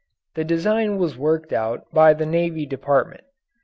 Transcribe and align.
The 0.33 0.43
design 0.43 0.97
was 0.97 1.15
worked 1.15 1.53
out 1.53 1.85
by 1.93 2.15
the 2.15 2.25
Navy 2.25 2.65
Department. 2.65 3.23